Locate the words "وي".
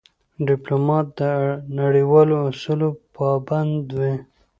3.97-4.13